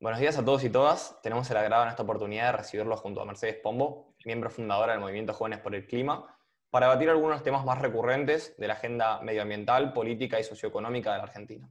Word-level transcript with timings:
Buenos 0.00 0.18
días 0.18 0.38
a 0.38 0.44
todos 0.44 0.64
y 0.64 0.70
todas. 0.70 1.20
Tenemos 1.22 1.50
el 1.50 1.56
agrado 1.58 1.84
en 1.84 1.90
esta 1.90 2.02
oportunidad 2.02 2.46
de 2.46 2.58
recibirlos 2.58 3.00
junto 3.00 3.20
a 3.20 3.26
Mercedes 3.26 3.56
Pombo, 3.62 4.14
miembro 4.24 4.50
fundadora 4.50 4.92
del 4.92 5.00
Movimiento 5.00 5.34
Jóvenes 5.34 5.60
por 5.60 5.74
el 5.74 5.86
Clima, 5.86 6.36
para 6.70 6.86
debatir 6.86 7.10
algunos 7.10 7.42
temas 7.42 7.64
más 7.64 7.80
recurrentes 7.80 8.56
de 8.56 8.66
la 8.66 8.74
agenda 8.74 9.20
medioambiental, 9.20 9.92
política 9.92 10.40
y 10.40 10.44
socioeconómica 10.44 11.12
de 11.12 11.18
la 11.18 11.24
Argentina. 11.24 11.68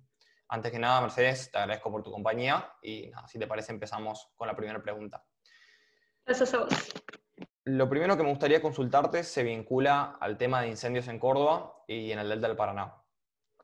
Antes 0.52 0.72
que 0.72 0.80
nada, 0.80 1.02
Mercedes, 1.02 1.52
te 1.52 1.60
agradezco 1.60 1.92
por 1.92 2.02
tu 2.02 2.12
compañía 2.12 2.74
y 2.82 3.12
si 3.28 3.38
te 3.38 3.46
parece 3.46 3.72
empezamos 3.72 4.32
con 4.36 4.48
la 4.48 4.56
primera 4.56 4.82
pregunta. 4.82 5.24
Gracias 6.26 6.54
a 6.56 6.60
vos. 6.60 6.70
Lo 7.66 7.88
primero 7.88 8.18
que 8.18 8.24
me 8.24 8.30
gustaría 8.30 8.60
consultarte 8.60 9.24
se 9.24 9.44
vincula 9.44 10.18
al 10.20 10.38
tema 10.38 10.62
de 10.62 10.70
incendios 10.70 11.08
en 11.08 11.20
Córdoba 11.20 11.84
y 11.88 12.12
en 12.12 12.18
el 12.18 12.30
Delta 12.30 12.48
del 12.48 12.58
Paraná. 12.58 12.96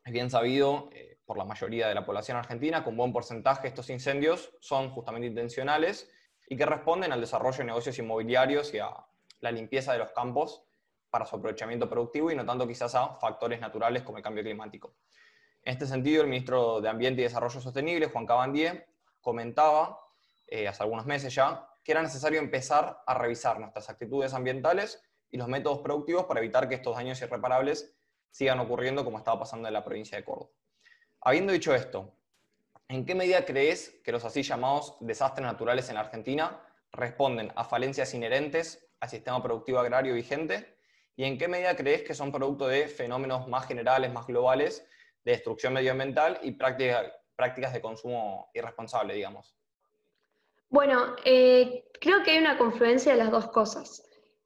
Es 0.03 0.13
bien 0.13 0.29
sabido, 0.29 0.89
eh, 0.93 1.17
por 1.25 1.39
la 1.39 1.43
mayoría 1.43 1.87
de 1.87 1.95
la 1.95 2.05
población 2.05 2.37
argentina, 2.37 2.83
con 2.83 2.95
buen 2.95 3.11
porcentaje 3.11 3.67
estos 3.67 3.89
incendios 3.89 4.55
son 4.59 4.91
justamente 4.91 5.27
intencionales 5.27 6.11
y 6.47 6.55
que 6.55 6.67
responden 6.67 7.11
al 7.11 7.21
desarrollo 7.21 7.57
de 7.57 7.63
negocios 7.63 7.97
inmobiliarios 7.97 8.71
y 8.75 8.79
a 8.79 8.91
la 9.39 9.51
limpieza 9.51 9.93
de 9.93 9.99
los 9.99 10.11
campos 10.11 10.63
para 11.09 11.25
su 11.25 11.35
aprovechamiento 11.35 11.89
productivo 11.89 12.29
y 12.29 12.35
no 12.35 12.45
tanto 12.45 12.67
quizás 12.67 12.93
a 12.93 13.15
factores 13.15 13.59
naturales 13.59 14.03
como 14.03 14.17
el 14.19 14.23
cambio 14.23 14.43
climático. 14.43 14.97
En 15.65 15.73
este 15.73 15.87
sentido, 15.87 16.21
el 16.21 16.29
ministro 16.29 16.79
de 16.79 16.89
Ambiente 16.89 17.21
y 17.21 17.23
Desarrollo 17.23 17.59
Sostenible, 17.59 18.05
Juan 18.05 18.27
Cabandier, 18.27 18.85
comentaba 19.19 19.99
eh, 20.45 20.67
hace 20.67 20.83
algunos 20.83 21.07
meses 21.07 21.33
ya 21.33 21.67
que 21.83 21.91
era 21.91 22.03
necesario 22.03 22.39
empezar 22.39 23.01
a 23.05 23.13
revisar 23.15 23.59
nuestras 23.59 23.89
actitudes 23.89 24.35
ambientales 24.35 25.01
y 25.31 25.37
los 25.37 25.47
métodos 25.47 25.79
productivos 25.79 26.25
para 26.25 26.39
evitar 26.39 26.69
que 26.69 26.75
estos 26.75 26.95
daños 26.95 27.19
irreparables 27.19 27.95
sigan 28.29 28.59
ocurriendo 28.59 29.03
como 29.03 29.17
estaba 29.17 29.39
pasando 29.39 29.67
en 29.67 29.73
la 29.73 29.83
provincia 29.83 30.19
de 30.19 30.23
Córdoba. 30.23 30.51
Habiendo 31.21 31.51
dicho 31.51 31.73
esto, 31.73 32.13
¿en 32.87 33.03
qué 33.03 33.15
medida 33.15 33.43
crees 33.43 33.99
que 34.03 34.11
los 34.11 34.23
así 34.23 34.43
llamados 34.43 34.97
desastres 34.99 35.47
naturales 35.47 35.89
en 35.89 35.95
la 35.95 36.01
Argentina 36.01 36.61
responden 36.91 37.51
a 37.55 37.63
falencias 37.63 38.13
inherentes 38.13 38.87
al 38.99 39.09
sistema 39.09 39.41
productivo 39.41 39.79
agrario 39.79 40.13
vigente? 40.13 40.77
¿Y 41.15 41.23
en 41.23 41.39
qué 41.39 41.47
medida 41.47 41.75
crees 41.75 42.03
que 42.03 42.13
son 42.13 42.31
producto 42.31 42.67
de 42.67 42.87
fenómenos 42.87 43.47
más 43.47 43.65
generales, 43.65 44.13
más 44.13 44.27
globales, 44.27 44.85
de 45.25 45.31
destrucción 45.31 45.73
medioambiental 45.73 46.39
y 46.43 46.51
prácticas 46.51 47.73
de 47.73 47.81
consumo 47.81 48.49
irresponsable, 48.53 49.15
digamos? 49.15 49.55
Bueno, 50.69 51.15
eh, 51.25 51.85
creo 51.99 52.23
que 52.23 52.31
hay 52.31 52.37
una 52.37 52.57
confluencia 52.57 53.11
de 53.11 53.17
las 53.17 53.31
dos 53.31 53.47
cosas. 53.47 54.03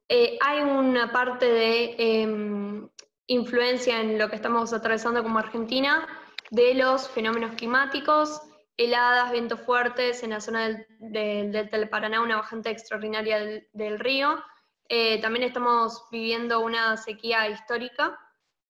Eh, 0.08 0.38
hay 0.40 0.60
una 0.60 1.12
parte 1.12 1.46
de 1.46 1.94
em, 1.98 2.88
influencia 3.26 4.00
en 4.00 4.18
lo 4.18 4.28
que 4.28 4.36
estamos 4.36 4.72
atravesando 4.72 5.22
como 5.22 5.38
Argentina, 5.38 6.08
de 6.50 6.74
los 6.74 7.08
fenómenos 7.08 7.54
climáticos, 7.54 8.42
heladas, 8.76 9.30
vientos 9.30 9.60
fuertes 9.60 10.22
en 10.22 10.30
la 10.30 10.40
zona 10.40 10.68
del, 10.98 11.52
Delta 11.52 11.78
del 11.78 11.88
Paraná, 11.88 12.22
una 12.22 12.36
bajante 12.36 12.70
extraordinaria 12.70 13.38
del, 13.72 13.98
río. 13.98 14.42
Eh, 14.88 15.20
también 15.20 15.44
estamos 15.44 16.04
viviendo 16.10 16.60
una 16.60 16.96
sequía 16.96 17.48
histórica. 17.48 18.18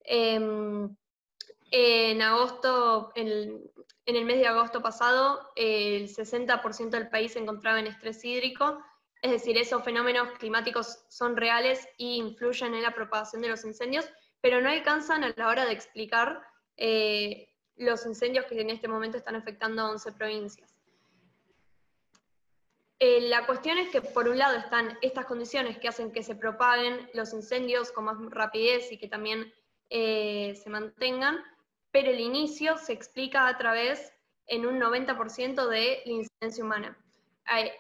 Em, 0.04 0.94
en 1.70 2.20
agosto, 2.22 3.12
en, 3.14 3.70
el 4.06 4.24
mes 4.24 4.38
de 4.38 4.46
agosto 4.46 4.82
pasado, 4.82 5.50
el 5.54 6.08
60% 6.08 6.90
del 6.90 7.08
país 7.08 7.32
se 7.32 7.38
encontraba 7.38 7.78
en 7.78 7.86
estrés 7.86 8.24
hídrico, 8.24 8.82
es 9.22 9.30
decir, 9.30 9.56
esos 9.56 9.84
fenómenos 9.84 10.30
climáticos 10.38 11.04
son 11.08 11.36
reales 11.36 11.86
y 11.96 12.16
influyen 12.16 12.74
en 12.74 12.82
la 12.82 12.94
propagación 12.94 13.42
de 13.42 13.48
los 13.48 13.64
incendios, 13.64 14.08
pero 14.40 14.60
no 14.60 14.70
alcanzan 14.70 15.24
a 15.24 15.32
la 15.36 15.48
hora 15.48 15.66
de 15.66 15.72
explicar 15.72 16.42
eh, 16.76 17.48
los 17.76 18.04
incendios 18.06 18.46
que 18.46 18.60
en 18.60 18.70
este 18.70 18.88
momento 18.88 19.18
están 19.18 19.36
afectando 19.36 19.82
a 19.82 19.90
11 19.90 20.12
provincias. 20.12 20.74
Eh, 22.98 23.22
la 23.28 23.46
cuestión 23.46 23.78
es 23.78 23.88
que 23.88 24.02
por 24.02 24.28
un 24.28 24.36
lado 24.36 24.58
están 24.58 24.98
estas 25.00 25.24
condiciones 25.24 25.78
que 25.78 25.88
hacen 25.88 26.12
que 26.12 26.22
se 26.22 26.34
propaguen 26.34 27.08
los 27.14 27.32
incendios 27.32 27.92
con 27.92 28.04
más 28.04 28.18
rapidez 28.30 28.92
y 28.92 28.98
que 28.98 29.08
también 29.08 29.50
eh, 29.88 30.54
se 30.62 30.68
mantengan, 30.68 31.38
pero 31.92 32.10
el 32.10 32.20
inicio 32.20 32.76
se 32.78 32.92
explica 32.92 33.46
a 33.46 33.58
través 33.58 34.12
en 34.46 34.66
un 34.66 34.80
90% 34.80 35.68
de 35.68 36.02
la 36.04 36.12
incidencia 36.12 36.64
humana. 36.64 36.96
Hay, 37.44 37.70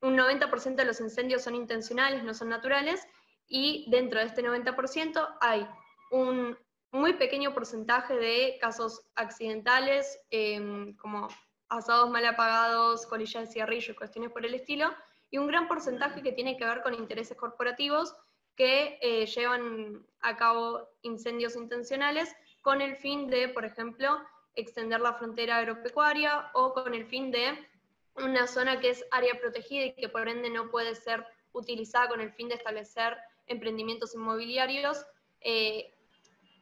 un 0.00 0.16
90% 0.16 0.76
de 0.76 0.84
los 0.84 1.00
incendios 1.00 1.42
son 1.42 1.54
intencionales, 1.54 2.22
no 2.22 2.34
son 2.34 2.48
naturales, 2.48 3.06
y 3.48 3.86
dentro 3.90 4.20
de 4.20 4.26
este 4.26 4.42
90% 4.42 5.36
hay 5.40 5.66
un 6.10 6.56
muy 6.90 7.14
pequeño 7.14 7.54
porcentaje 7.54 8.14
de 8.14 8.58
casos 8.60 9.02
accidentales, 9.14 10.20
em, 10.30 10.96
como 10.96 11.28
asados 11.68 12.10
mal 12.10 12.24
apagados, 12.24 13.06
colillas 13.06 13.46
de 13.46 13.52
cigarrillo 13.52 13.92
y 13.92 13.96
cuestiones 13.96 14.30
por 14.30 14.44
el 14.44 14.54
estilo, 14.54 14.90
y 15.30 15.38
un 15.38 15.46
gran 15.46 15.68
porcentaje 15.68 16.22
que 16.22 16.32
tiene 16.32 16.56
que 16.56 16.64
ver 16.64 16.82
con 16.82 16.94
intereses 16.94 17.36
corporativos 17.36 18.14
que 18.56 18.98
eh, 19.02 19.26
llevan 19.26 20.04
a 20.20 20.36
cabo 20.36 20.88
incendios 21.02 21.54
intencionales 21.54 22.34
con 22.68 22.82
el 22.82 22.96
fin 22.96 23.30
de, 23.30 23.48
por 23.48 23.64
ejemplo, 23.64 24.20
extender 24.54 25.00
la 25.00 25.14
frontera 25.14 25.56
agropecuaria 25.56 26.50
o 26.52 26.74
con 26.74 26.92
el 26.92 27.06
fin 27.06 27.30
de 27.30 27.66
una 28.14 28.46
zona 28.46 28.78
que 28.78 28.90
es 28.90 29.06
área 29.10 29.40
protegida 29.40 29.86
y 29.86 29.94
que 29.94 30.10
por 30.10 30.28
ende 30.28 30.50
no 30.50 30.70
puede 30.70 30.94
ser 30.94 31.24
utilizada 31.52 32.08
con 32.08 32.20
el 32.20 32.30
fin 32.30 32.50
de 32.50 32.56
establecer 32.56 33.16
emprendimientos 33.46 34.14
inmobiliarios 34.14 35.02
eh, 35.40 35.94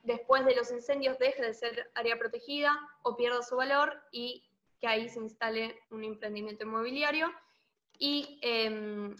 después 0.04 0.46
de 0.46 0.54
los 0.54 0.70
incendios 0.70 1.18
deje 1.18 1.42
de 1.42 1.54
ser 1.54 1.90
área 1.96 2.16
protegida 2.16 2.70
o 3.02 3.16
pierda 3.16 3.42
su 3.42 3.56
valor 3.56 4.00
y 4.12 4.44
que 4.80 4.86
ahí 4.86 5.08
se 5.08 5.18
instale 5.18 5.76
un 5.90 6.04
emprendimiento 6.04 6.62
inmobiliario. 6.66 7.32
Y 7.98 8.38
em, 8.42 9.16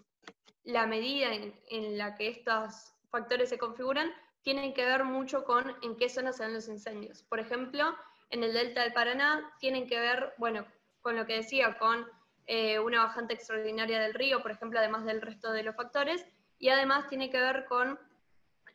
la 0.63 0.87
medida 0.87 1.35
en, 1.35 1.99
la 1.99 2.15
que 2.15 2.29
estos 2.29 2.95
factores 3.11 3.49
se 3.49 3.59
configuran 3.59 4.09
tienen 4.47 4.75
que 4.75 4.85
ver 4.85 5.03
mucho 5.03 5.43
con 5.43 5.75
en 5.83 5.97
qué 5.97 6.09
zonas 6.09 6.37
se 6.37 6.45
dan 6.45 6.55
los 6.55 6.69
incendios. 6.69 7.25
Por 7.25 7.41
ejemplo, 7.41 7.97
en 8.31 8.45
el 8.45 8.53
delta 8.53 8.83
del 8.83 8.93
Paraná 8.93 9.53
tienen 9.59 9.89
que 9.89 9.99
ver, 9.99 10.35
bueno, 10.39 10.65
con 11.01 11.17
lo 11.17 11.27
que 11.27 11.39
decía, 11.39 11.77
con 11.79 12.09
eh, 12.47 12.79
una 12.79 13.03
bajante 13.03 13.35
extraordinaria 13.35 13.99
del 13.99 14.15
río, 14.15 14.43
por 14.43 14.53
ejemplo, 14.53 14.79
además 14.79 15.05
del 15.05 15.21
resto 15.21 15.51
de 15.51 15.65
los 15.65 15.75
factores, 15.75 16.25
y 16.61 16.69
además 16.69 17.09
tiene 17.09 17.29
que 17.29 17.41
ver 17.41 17.65
con 17.65 17.99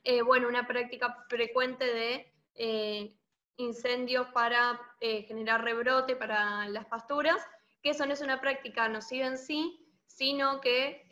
eh, 0.03 0.21
bueno, 0.23 0.49
una 0.49 0.67
práctica 0.67 1.25
frecuente 1.29 1.85
de 1.85 2.33
eh, 2.55 3.15
incendios 3.55 4.27
para 4.33 4.77
generar 4.99 5.63
rebrote 5.63 6.17
para 6.17 6.67
las 6.67 6.85
pasturas, 6.87 7.41
que 7.81 7.91
eso 7.91 8.05
no 8.05 8.11
es 8.11 8.19
una 8.19 8.41
práctica 8.41 8.89
nociva 8.89 9.25
en 9.25 9.37
sí, 9.37 9.87
sino 10.05 10.59
que 10.59 11.07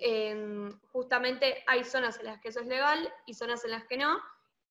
justamente 0.92 1.64
hay 1.66 1.86
zonas 1.86 2.20
en 2.20 2.26
las 2.26 2.42
que 2.42 2.50
eso 2.50 2.60
es 2.60 2.68
legal 2.68 3.10
y 3.26 3.36
zonas 3.36 3.64
en 3.64 3.72
las 3.72 3.86
que 3.86 3.96
no, 3.96 4.20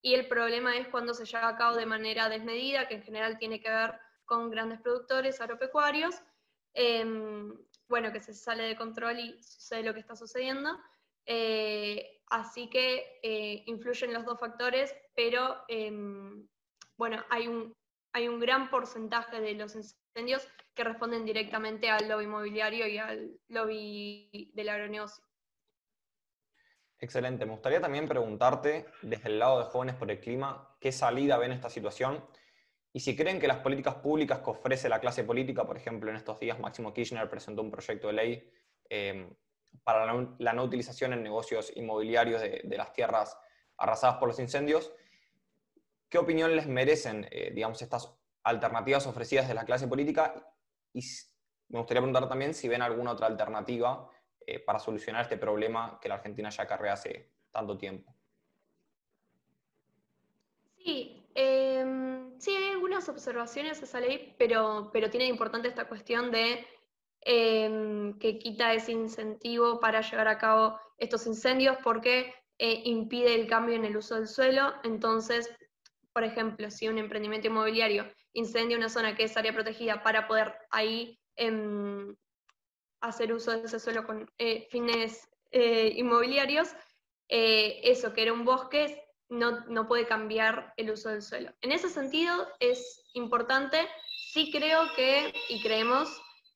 y 0.03 0.15
el 0.15 0.29
problema 0.29 0.77
es 0.77 0.89
cuando 0.89 1.15
se 1.15 1.25
lleva 1.25 1.49
a 1.49 1.57
cabo 1.57 1.77
de 1.77 1.87
manera 1.87 2.29
desmedida, 2.29 2.89
que 2.89 2.95
en 2.95 3.03
general 3.03 3.39
tiene 3.39 3.61
que 3.61 3.71
ver 3.71 3.95
con 4.25 4.51
grandes 4.51 4.81
productores 4.81 5.41
agropecuarios, 5.41 6.15
em, 6.75 7.57
bueno, 7.89 8.13
que 8.13 8.21
se 8.21 8.35
sale 8.35 8.65
de 8.65 8.77
control 8.77 9.19
y 9.19 9.43
sucede 9.43 9.83
lo 9.83 9.95
que 9.95 10.01
está 10.01 10.15
sucediendo. 10.15 10.79
Así 12.31 12.69
que 12.69 13.21
eh, 13.23 13.63
influyen 13.67 14.13
los 14.13 14.25
dos 14.25 14.39
factores, 14.39 14.95
pero 15.15 15.65
em, 15.69 16.47
bueno, 16.97 17.25
hay 17.31 17.49
un, 17.49 17.73
hay 18.13 18.29
un 18.29 18.39
gran 18.39 18.71
porcentaje 18.71 19.41
de 19.41 19.55
los 19.55 19.75
incendios 19.75 20.47
que 20.75 20.85
responden 20.85 21.25
directamente 21.25 21.89
al 21.89 22.09
lobby 22.09 22.25
inmobiliario 22.25 22.87
y 22.87 22.99
al 22.99 23.41
lobby 23.49 24.51
del 24.55 24.69
agronegocio. 24.69 25.25
Excelente. 27.01 27.47
Me 27.47 27.53
gustaría 27.53 27.81
también 27.81 28.09
preguntarte, 28.09 28.87
desde 29.03 29.29
el 29.29 29.39
lado 29.39 29.61
de 29.61 29.67
Jóvenes 29.67 29.95
por 29.95 30.11
el 30.11 30.21
Clima, 30.21 30.77
¿qué 30.81 30.91
salida 30.91 31.39
ven 31.39 31.53
esta 31.53 31.71
situación? 31.71 32.25
Y 32.93 33.01
si 33.01 33.15
creen 33.15 33.39
que 33.39 33.47
las 33.47 33.59
políticas 33.59 33.97
públicas 33.97 34.41
que 34.41 34.51
ofrece 34.51 34.89
la 34.89 34.99
clase 34.99 35.23
política, 35.23 35.65
por 35.65 35.77
ejemplo, 35.77 36.11
en 36.11 36.17
estos 36.17 36.41
días 36.41 36.59
Máximo 36.59 36.93
Kirchner 36.93 37.31
presentó 37.31 37.63
un 37.63 37.71
proyecto 37.71 38.09
de 38.09 38.13
ley 38.13 38.53
em, 38.89 39.33
para 39.85 40.13
la 40.39 40.53
no, 40.53 40.65
utilización 40.65 41.13
en 41.13 41.23
negocios 41.23 41.71
inmobiliarios 41.77 42.41
de, 42.41 42.77
las 42.77 42.93
tierras 42.93 43.39
arrasadas 43.77 44.17
por 44.17 44.29
los 44.29 44.41
incendios. 44.41 44.93
¿Qué 46.09 46.19
opinión 46.19 46.57
les 46.57 46.67
merecen, 46.67 47.29
eh, 47.31 47.53
digamos, 47.55 47.81
estas 47.81 48.13
alternativas 48.43 49.07
ofrecidas 49.07 49.47
de 49.47 49.55
la 49.55 49.65
clase 49.65 49.87
política? 49.87 50.35
Y 50.93 51.03
me 51.69 51.79
gustaría 51.79 52.01
preguntar 52.01 52.29
también 52.29 52.55
si 52.55 52.67
ven 52.67 52.83
alguna 52.83 53.13
otra 53.13 53.29
alternativa 53.29 54.11
eh, 54.51 54.61
para 54.61 54.79
solucionar 54.79 55.21
este 55.21 55.37
problema 55.37 55.99
que 56.01 56.09
la 56.09 56.15
Argentina 56.15 56.49
ya 56.49 56.63
acarrea 56.63 56.95
hace 56.95 57.33
tanto 57.51 57.77
tiempo. 57.77 58.15
Sí, 60.79 61.23
em, 61.35 62.33
sí, 62.41 62.57
hay 62.57 62.71
algunas 62.71 63.07
observaciones 63.11 63.83
a 63.83 63.85
esa 63.85 64.01
ley, 64.01 64.35
pero, 64.39 64.89
pero 64.91 65.11
tiene 65.11 65.27
importante 65.27 65.69
esta 65.69 65.87
cuestión 65.87 66.31
de 66.31 66.67
em, 67.21 68.19
que 68.19 68.39
quita 68.39 68.73
ese 68.73 68.93
incentivo 68.93 69.81
para 69.81 70.01
llevar 70.01 70.29
a 70.29 70.39
cabo 70.39 70.81
estos 70.97 71.27
incendios 71.27 71.77
porque 71.85 72.33
eh, 72.57 72.81
impide 72.87 73.35
el 73.35 73.49
cambio 73.49 73.77
en 73.77 73.85
el 73.85 73.99
uso 73.99 74.15
del 74.15 74.29
suelo. 74.29 74.73
Entonces, 74.83 75.55
por 76.15 76.25
ejemplo, 76.25 76.71
si 76.71 76.89
un 76.89 76.97
emprendimiento 76.97 77.49
inmobiliario 77.49 78.07
incendia 78.33 78.79
una 78.79 78.89
zona 78.89 79.15
que 79.15 79.25
es 79.25 79.37
área 79.37 79.53
protegida 79.53 80.03
para 80.03 80.27
poder 80.27 80.55
ahí 80.71 81.21
em, 81.37 82.17
hacer 83.01 83.33
uso 83.33 83.53
de 83.53 83.65
ese 83.67 83.81
suelo 83.81 84.07
con 84.07 84.31
eh, 84.39 84.67
fines 84.71 85.29
eh, 85.51 85.93
inmobiliarios, 85.97 86.69
eso 87.31 88.15
que 88.15 88.23
era 88.23 88.33
un 88.33 88.47
bosque 88.47 89.05
no, 89.29 89.61
no, 89.67 89.87
puede 89.87 90.07
cambiar 90.07 90.73
el 90.79 90.91
uso 90.91 91.11
del 91.11 91.21
suelo. 91.21 91.53
En 91.61 91.73
ese 91.73 91.91
sentido 91.91 92.49
es 92.59 93.05
importante, 93.13 93.87
sí 94.33 94.51
creo 94.51 94.81
que, 94.97 95.35
y 95.51 95.63
creemos 95.63 96.09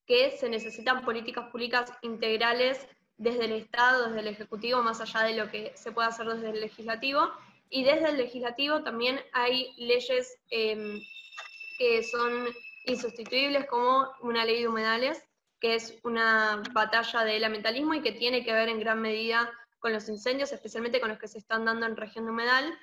que 0.06 0.36
se 0.36 0.48
necesitan 0.48 1.04
políticas 1.04 1.50
públicas 1.50 1.92
integrales 2.00 2.88
desde 3.16 3.44
el 3.44 3.52
Estado, 3.52 4.08
desde 4.08 4.20
el 4.20 4.28
Ejecutivo, 4.28 4.82
más 4.82 5.00
allá 5.00 5.20
de 5.22 5.34
lo 5.34 5.50
que 5.50 5.72
se 5.76 5.92
puede 5.92 6.08
hacer 6.08 6.26
desde 6.26 6.50
el 6.50 6.60
Legislativo. 6.60 7.30
Y 7.70 7.84
desde 7.84 8.10
el 8.10 8.16
Legislativo 8.18 8.82
también 8.82 9.20
hay 9.32 9.72
leyes 9.76 10.38
em, 10.50 11.00
que 11.78 12.02
son 12.02 12.48
insustituibles, 12.86 13.66
como 13.66 14.08
una 14.20 14.44
ley 14.44 14.60
de 14.60 14.68
humedales, 14.68 15.22
que 15.62 15.76
es 15.76 15.96
una 16.02 16.60
batalla 16.72 17.24
del 17.24 17.44
ambientalismo 17.44 17.94
y 17.94 18.02
que 18.02 18.10
tiene 18.10 18.44
que 18.44 18.52
ver 18.52 18.68
en 18.68 18.80
gran 18.80 19.00
medida 19.00 19.48
con 19.78 19.92
los 19.92 20.08
incendios, 20.08 20.52
especialmente 20.52 21.00
con 21.00 21.08
los 21.08 21.20
que 21.20 21.28
se 21.28 21.38
están 21.38 21.64
dando 21.64 21.86
en 21.86 21.96
región 21.96 22.24
de 22.24 22.32
humedal, 22.32 22.76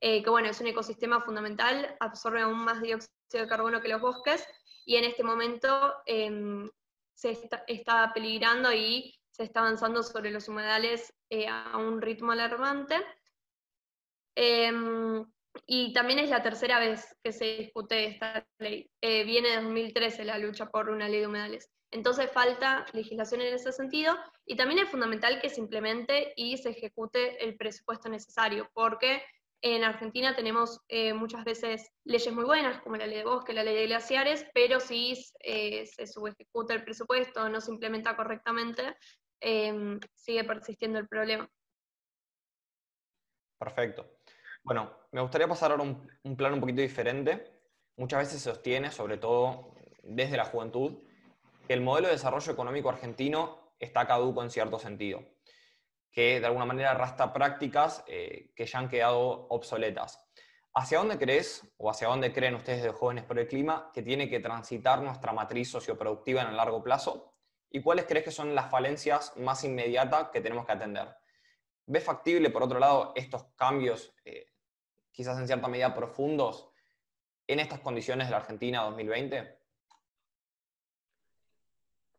eh, 0.00 0.22
que 0.22 0.30
bueno, 0.30 0.48
es 0.48 0.60
un 0.60 0.68
ecosistema 0.68 1.22
fundamental, 1.22 1.96
absorbe 1.98 2.42
aún 2.42 2.60
más 2.60 2.80
dióxido 2.80 3.10
de 3.32 3.48
carbono 3.48 3.80
que 3.80 3.88
los 3.88 4.00
bosques, 4.00 4.46
y 4.86 4.94
en 4.94 5.04
este 5.04 5.24
momento 5.24 5.92
em, 6.06 6.70
se 7.14 7.36
está, 7.66 8.12
peligrando 8.14 8.72
y 8.72 9.12
se 9.30 9.42
está 9.42 9.60
avanzando 9.60 10.04
sobre 10.04 10.30
los 10.30 10.46
humedales 10.48 11.12
eh, 11.30 11.48
a 11.48 11.76
un 11.78 12.00
ritmo 12.00 12.30
alarmante. 12.30 12.94
Em, 14.36 15.26
y 15.66 15.92
también 15.92 16.20
es 16.20 16.30
la 16.30 16.42
tercera 16.42 16.78
vez 16.78 17.16
que 17.24 17.32
se 17.32 17.56
discute 17.56 18.06
esta 18.06 18.46
ley. 18.58 18.88
Eh, 19.00 19.24
viene 19.24 19.48
de 19.50 19.62
2013 19.62 20.24
la 20.24 20.38
lucha 20.38 20.66
por 20.66 20.90
una 20.90 21.08
ley 21.08 21.20
de 21.20 21.26
humedales. 21.26 21.70
Entonces 21.94 22.28
falta 22.32 22.84
legislación 22.92 23.40
en 23.40 23.54
ese 23.54 23.70
sentido 23.70 24.16
y 24.44 24.56
también 24.56 24.80
es 24.80 24.88
fundamental 24.88 25.40
que 25.40 25.48
se 25.48 25.60
implemente 25.60 26.32
y 26.34 26.58
se 26.58 26.70
ejecute 26.70 27.42
el 27.44 27.56
presupuesto 27.56 28.08
necesario, 28.08 28.68
porque 28.74 29.22
en 29.62 29.84
Argentina 29.84 30.34
tenemos 30.34 30.80
eh, 30.88 31.14
muchas 31.14 31.44
veces 31.44 31.92
leyes 32.02 32.34
muy 32.34 32.44
buenas, 32.44 32.82
como 32.82 32.96
la 32.96 33.06
ley 33.06 33.18
de 33.18 33.24
bosque, 33.24 33.52
la 33.52 33.62
ley 33.62 33.76
de 33.76 33.86
glaciares, 33.86 34.44
pero 34.52 34.80
si 34.80 35.14
eh, 35.38 35.86
se 35.86 36.08
subejecuta 36.08 36.74
el 36.74 36.82
presupuesto, 36.82 37.48
no 37.48 37.60
se 37.60 37.70
implementa 37.70 38.16
correctamente, 38.16 38.96
em, 39.38 40.00
sigue 40.16 40.42
persistiendo 40.42 40.98
el 40.98 41.06
problema. 41.06 41.48
Perfecto. 43.56 44.18
Bueno, 44.64 44.98
me 45.12 45.20
gustaría 45.20 45.46
pasar 45.46 45.70
ahora 45.70 45.84
un, 45.84 46.10
un 46.24 46.36
plano 46.36 46.56
un 46.56 46.60
poquito 46.60 46.80
diferente. 46.80 47.62
Muchas 47.96 48.18
veces 48.18 48.42
se 48.42 48.50
sostiene, 48.50 48.90
sobre 48.90 49.16
todo 49.16 49.76
desde 50.02 50.36
la 50.36 50.44
juventud, 50.44 50.98
que 51.66 51.74
el 51.74 51.80
modelo 51.80 52.08
de 52.08 52.14
desarrollo 52.14 52.52
económico 52.52 52.88
argentino 52.88 53.74
está 53.78 54.06
caduco 54.06 54.42
en 54.42 54.50
cierto 54.50 54.78
sentido, 54.78 55.22
que 56.10 56.40
de 56.40 56.46
alguna 56.46 56.64
manera 56.64 56.92
arrastra 56.92 57.32
prácticas 57.32 58.04
eh, 58.06 58.52
que 58.54 58.66
ya 58.66 58.78
han 58.78 58.88
quedado 58.88 59.46
obsoletas. 59.48 60.24
¿Hacia 60.76 60.98
dónde 60.98 61.18
crees 61.18 61.72
o 61.76 61.88
hacia 61.88 62.08
dónde 62.08 62.32
creen 62.32 62.56
ustedes 62.56 62.82
de 62.82 62.90
Jóvenes 62.90 63.24
por 63.24 63.38
el 63.38 63.46
Clima 63.46 63.90
que 63.94 64.02
tiene 64.02 64.28
que 64.28 64.40
transitar 64.40 65.00
nuestra 65.02 65.32
matriz 65.32 65.70
socioproductiva 65.70 66.42
en 66.42 66.48
el 66.48 66.56
largo 66.56 66.82
plazo? 66.82 67.34
¿Y 67.70 67.80
cuáles 67.80 68.06
crees 68.06 68.24
que 68.24 68.30
son 68.30 68.54
las 68.54 68.70
falencias 68.70 69.36
más 69.36 69.62
inmediatas 69.64 70.30
que 70.30 70.40
tenemos 70.40 70.66
que 70.66 70.72
atender? 70.72 71.14
¿Ves 71.86 72.02
factible, 72.02 72.50
por 72.50 72.62
otro 72.62 72.78
lado, 72.78 73.12
estos 73.14 73.44
cambios, 73.56 74.14
eh, 74.24 74.52
quizás 75.12 75.38
en 75.38 75.46
cierta 75.46 75.68
medida 75.68 75.94
profundos, 75.94 76.70
en 77.46 77.60
estas 77.60 77.80
condiciones 77.80 78.26
de 78.26 78.32
la 78.32 78.38
Argentina 78.38 78.82
2020? 78.82 79.63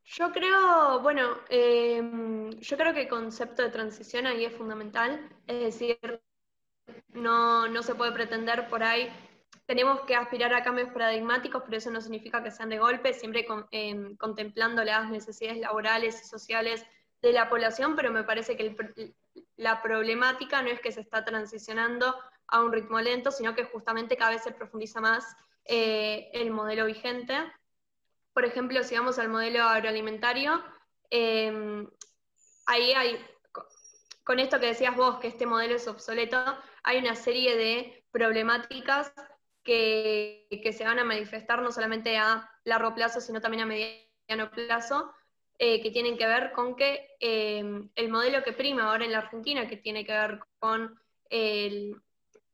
Yo 0.05 0.31
creo, 0.31 0.99
bueno, 1.01 1.39
em, 1.49 2.51
yo 2.59 2.77
creo 2.77 2.93
que 2.93 3.01
el 3.01 3.07
concepto 3.07 3.63
de 3.63 3.69
transición 3.69 4.27
ahí 4.27 4.45
es 4.45 4.53
fundamental, 4.55 5.29
es 5.47 5.59
decir, 5.61 6.21
no, 7.09 7.67
no 7.67 7.81
se 7.81 7.95
puede 7.95 8.11
pretender 8.11 8.67
por 8.69 8.83
ahí, 8.83 9.11
tenemos 9.65 10.01
que 10.01 10.15
aspirar 10.15 10.53
a 10.53 10.63
cambios 10.63 10.89
paradigmáticos, 10.91 11.63
pero 11.65 11.77
eso 11.77 11.89
no 11.89 12.01
significa 12.01 12.43
que 12.43 12.51
sean 12.51 12.69
de 12.69 12.77
golpe, 12.77 13.13
siempre 13.13 13.47
em, 13.71 14.15
contemplando 14.15 14.83
las 14.83 15.09
necesidades 15.09 15.59
laborales 15.59 16.21
y 16.21 16.27
sociales 16.27 16.85
de 17.23 17.33
la 17.33 17.49
población, 17.49 17.95
pero 17.95 18.11
me 18.11 18.23
parece 18.23 18.55
que 18.55 18.75
la 19.57 19.81
problemática 19.81 20.61
no 20.61 20.69
es 20.69 20.79
que 20.81 20.91
se 20.91 21.01
está 21.01 21.25
transicionando 21.25 22.15
a 22.47 22.61
un 22.61 22.71
ritmo 22.71 23.01
lento, 23.01 23.31
sino 23.31 23.55
que 23.55 23.65
justamente 23.65 24.17
cada 24.17 24.31
vez 24.31 24.43
se 24.43 24.51
profundiza 24.51 25.01
más 25.01 25.35
eh, 25.65 26.29
el 26.33 26.51
modelo 26.51 26.85
vigente 26.85 27.33
por 28.35 28.43
ejemplo, 28.43 28.83
si 28.83 28.95
vamos 28.95 29.17
al 29.17 29.29
modelo 29.29 29.63
agroalimentario, 29.63 30.61
em, 31.09 31.89
ahí 32.65 32.91
hay, 32.91 33.25
con 34.25 34.39
esto 34.39 34.59
que 34.59 34.65
decías 34.65 34.93
vos, 34.93 35.19
que 35.19 35.29
este 35.29 35.45
modelo 35.45 35.75
es 35.75 35.87
obsoleto, 35.87 36.37
hay 36.83 36.97
una 36.97 37.15
serie 37.15 37.55
de 37.55 38.03
problemáticas 38.11 39.13
que, 39.63 40.49
se 40.77 40.83
van 40.83 40.99
a 40.99 41.05
manifestar 41.05 41.61
no 41.61 41.71
solamente 41.71 42.17
a 42.17 42.51
largo 42.65 42.93
plazo, 42.93 43.21
sino 43.21 43.39
también 43.39 43.63
a 43.63 43.67
mediano 43.67 44.51
plazo, 44.51 45.13
eh, 45.57 45.81
que 45.81 45.91
tienen 45.91 46.17
que 46.17 46.27
ver 46.27 46.51
con 46.51 46.75
que 46.75 47.15
em, 47.21 47.89
el 47.95 48.09
modelo 48.09 48.43
que 48.43 48.51
prima 48.51 48.91
ahora 48.91 49.05
en 49.05 49.13
la 49.13 49.19
Argentina, 49.19 49.65
que 49.65 49.77
tiene 49.77 50.05
que 50.05 50.11
ver 50.11 50.39
con 50.59 50.99
el, 51.29 51.95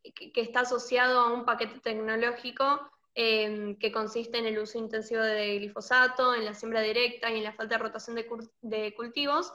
que 0.04 0.42
está 0.42 0.60
asociado 0.60 1.22
a 1.22 1.34
un 1.34 1.44
paquete 1.44 1.80
tecnológico 1.80 2.92
Em, 3.14 3.76
que 3.78 3.92
consiste 3.92 4.38
en 4.38 4.46
el 4.46 4.58
uso 4.58 4.78
intensivo 4.78 5.22
de 5.22 5.58
glifosato, 5.58 6.34
en 6.34 6.46
la 6.46 6.54
siembra 6.54 6.80
directa 6.80 7.30
y 7.30 7.40
en 7.40 7.44
la 7.44 7.52
falta 7.52 7.76
de 7.76 7.84
rotación 7.84 8.16
de, 8.62 8.94
cultivos, 8.96 9.54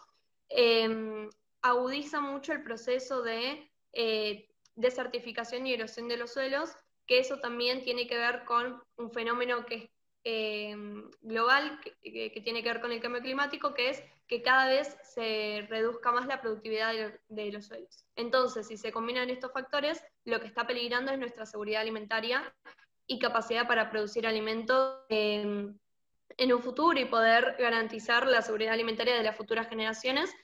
em, 0.50 1.30
agudiza 1.62 2.20
mucho 2.20 2.52
el 2.52 2.62
proceso 2.62 3.22
de 3.22 3.70
eh, 3.94 4.50
desertificación 4.74 5.66
y 5.66 5.72
erosión 5.72 6.06
de 6.06 6.18
los 6.18 6.34
suelos, 6.34 6.70
que 7.06 7.18
eso 7.18 7.38
también 7.40 7.82
tiene 7.82 8.06
que 8.06 8.18
ver 8.18 8.44
con 8.44 8.82
un 8.96 9.10
fenómeno 9.10 9.64
que 9.64 9.74
es 9.76 9.90
em, 10.24 11.10
global, 11.22 11.80
que, 11.80 12.42
tiene 12.44 12.62
que 12.62 12.68
ver 12.68 12.82
con 12.82 12.92
el 12.92 13.00
cambio 13.00 13.22
climático, 13.22 13.72
que 13.72 13.88
es 13.88 14.02
que 14.28 14.42
cada 14.42 14.68
vez 14.68 14.98
se 15.02 15.66
reduzca 15.70 16.12
más 16.12 16.26
la 16.26 16.42
productividad 16.42 16.92
de, 17.28 17.52
los 17.52 17.66
suelos. 17.66 18.04
Entonces, 18.16 18.66
si 18.66 18.76
se 18.76 18.92
combinan 18.92 19.30
estos 19.30 19.52
factores, 19.52 20.04
lo 20.26 20.40
que 20.40 20.46
está 20.46 20.66
peligrando 20.66 21.12
es 21.12 21.18
nuestra 21.18 21.46
seguridad 21.46 21.80
alimentaria 21.80 22.52
y 23.06 23.18
capacidad 23.18 23.66
para 23.66 23.90
producir 23.90 24.26
alimentos 24.26 25.00
em, 25.08 25.78
en 26.36 26.52
un 26.52 26.62
futuro 26.62 26.98
y 26.98 27.04
poder 27.04 27.56
garantizar 27.58 28.26
la 28.26 28.42
seguridad 28.42 28.74
alimentaria 28.74 29.14
de 29.16 29.22
las 29.22 29.36
futuras 29.36 29.68
generaciones. 29.68 30.34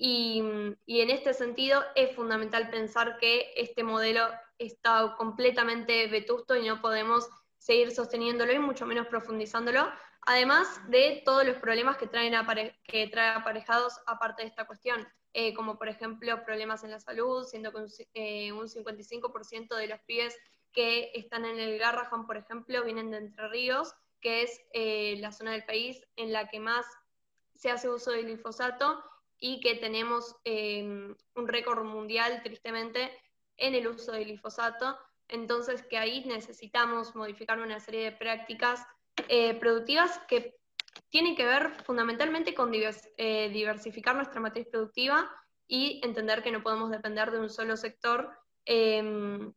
Y, 0.00 0.38
en 0.86 1.10
este 1.10 1.34
sentido 1.34 1.84
es 1.96 2.14
fundamental 2.14 2.70
pensar 2.70 3.18
que 3.18 3.52
este 3.56 3.82
modelo 3.82 4.28
está 4.56 5.14
completamente 5.18 6.06
vetusto 6.06 6.54
y 6.56 6.66
no 6.66 6.80
podemos 6.80 7.28
seguir 7.58 7.90
sosteniéndolo 7.90 8.52
y 8.52 8.60
mucho 8.60 8.86
menos 8.86 9.08
profundizándolo, 9.08 9.90
además 10.22 10.80
de 10.88 11.22
todos 11.24 11.44
los 11.44 11.56
problemas 11.56 11.96
que, 11.96 12.06
traen 12.06 12.32
que 12.84 13.08
trae 13.08 13.30
aparejados 13.30 13.98
aparte 14.06 14.42
de 14.42 14.48
esta 14.48 14.66
cuestión, 14.66 15.06
eh, 15.32 15.52
como 15.52 15.76
por 15.76 15.88
ejemplo 15.88 16.44
problemas 16.44 16.84
en 16.84 16.92
la 16.92 17.00
salud, 17.00 17.44
siendo 17.44 17.72
que 17.72 17.78
un, 17.78 17.88
eh, 18.14 18.52
un 18.52 18.68
55% 18.68 19.74
de 19.74 19.88
los 19.88 20.00
pibes 20.02 20.36
que 20.72 21.10
están 21.14 21.44
en 21.44 21.58
el 21.58 21.78
Garrahan, 21.78 22.26
por 22.26 22.36
ejemplo, 22.36 22.84
vienen 22.84 23.10
de 23.10 23.18
Entre 23.18 23.48
Ríos, 23.48 23.94
que 24.20 24.42
es 24.42 24.60
eh, 24.72 25.16
la 25.20 25.32
zona 25.32 25.52
del 25.52 25.64
país 25.64 26.02
en 26.16 26.32
la 26.32 26.48
que 26.48 26.60
más 26.60 26.86
se 27.54 27.70
hace 27.70 27.88
uso 27.88 28.10
del 28.10 28.26
glifosato 28.26 29.02
y 29.38 29.60
que 29.60 29.76
tenemos 29.76 30.36
em, 30.44 31.14
un 31.34 31.48
récord 31.48 31.84
mundial, 31.84 32.42
tristemente, 32.42 33.10
en 33.56 33.74
el 33.74 33.86
uso 33.88 34.12
del 34.12 34.24
glifosato. 34.24 34.98
Entonces, 35.28 35.82
que 35.82 35.98
ahí 35.98 36.24
necesitamos 36.24 37.14
modificar 37.14 37.60
una 37.60 37.80
serie 37.80 38.04
de 38.04 38.12
prácticas 38.12 38.84
eh, 39.28 39.54
productivas 39.54 40.18
que 40.28 40.56
tienen 41.10 41.36
que 41.36 41.44
ver 41.44 41.70
fundamentalmente 41.84 42.54
con 42.54 42.72
eh, 42.74 43.50
diversificar 43.52 44.16
nuestra 44.16 44.40
matriz 44.40 44.66
productiva 44.68 45.30
y 45.66 46.00
entender 46.02 46.42
que 46.42 46.50
no 46.50 46.62
podemos 46.62 46.90
depender 46.90 47.30
de 47.30 47.40
un 47.40 47.50
solo 47.50 47.76
sector 47.76 48.30
em, 48.64 49.52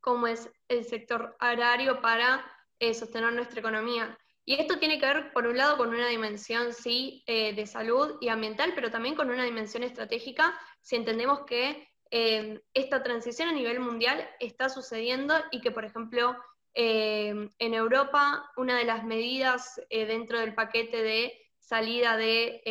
como 0.00 0.26
es 0.26 0.50
el 0.68 0.84
sector 0.84 1.36
agrario 1.38 2.00
para 2.00 2.44
eh, 2.78 2.94
sostener 2.94 3.32
nuestra 3.32 3.60
economía. 3.60 4.18
Y 4.46 4.54
esto 4.54 4.78
tiene 4.78 4.98
que 4.98 5.06
ver, 5.06 5.32
por 5.32 5.46
un 5.46 5.56
lado, 5.56 5.76
con 5.76 5.90
una 5.90 6.08
dimensión, 6.08 6.72
sí, 6.72 7.22
eh, 7.26 7.54
de 7.54 7.66
salud 7.66 8.16
y 8.20 8.28
ambiental, 8.28 8.72
pero 8.74 8.90
también 8.90 9.14
con 9.14 9.30
una 9.30 9.44
dimensión 9.44 9.82
estratégica, 9.82 10.58
si 10.80 10.96
entendemos 10.96 11.40
que 11.44 11.88
eh, 12.10 12.60
esta 12.72 13.02
transición 13.02 13.48
a 13.48 13.52
nivel 13.52 13.80
mundial 13.80 14.28
está 14.40 14.68
sucediendo 14.68 15.34
y 15.50 15.60
que, 15.60 15.70
por 15.70 15.84
ejemplo, 15.84 16.36
en 16.72 17.50
Europa, 17.58 18.48
una 18.56 18.78
de 18.78 18.84
las 18.84 19.04
medidas 19.04 19.80
dentro 19.90 20.38
del 20.38 20.54
paquete 20.54 21.02
de 21.02 21.34
salida 21.58 22.16
de, 22.16 22.62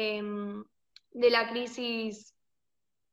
de 1.12 1.30
la 1.30 1.50
crisis 1.50 2.34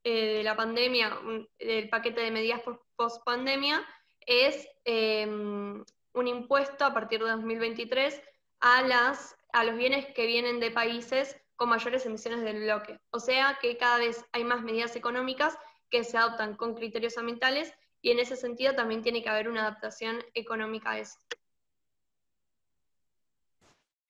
de 0.05 0.43
la 0.45 0.55
pandemia, 0.55 1.19
del 1.59 1.89
paquete 1.89 2.21
de 2.21 2.31
medidas 2.31 2.63
post 2.95 3.25
pandemia, 3.25 3.85
es 4.27 4.69
em, 4.85 5.85
un 6.13 6.29
impuesto 6.29 6.85
a 6.85 6.93
partir 6.93 7.21
de 7.21 7.31
2023 7.31 8.23
a, 8.61 8.83
las, 8.83 9.37
a 9.53 9.65
los 9.65 9.77
bienes 9.77 10.07
que 10.07 10.27
vienen 10.27 10.61
de 10.61 10.71
países 10.71 11.41
con 11.57 11.69
mayores 11.69 12.05
emisiones 12.05 12.43
del 12.43 12.63
bloque. 12.63 13.01
O 13.11 13.21
sea 13.21 13.59
que 13.61 13.77
cada 13.77 13.99
vez 13.99 14.25
hay 14.33 14.45
más 14.45 14.63
medidas 14.63 14.95
económicas 14.97 15.57
que 15.91 16.05
se 16.05 16.19
adoptan 16.19 16.57
con 16.57 16.75
criterios 16.75 17.17
ambientales 17.17 17.73
y 18.03 18.11
en 18.11 18.19
ese 18.19 18.37
sentido 18.37 18.75
también 18.75 19.03
tiene 19.03 19.23
que 19.23 19.29
haber 19.29 19.49
una 19.49 19.63
adaptación 19.63 20.23
económica 20.35 20.91
a 20.91 20.99
eso. 20.99 21.19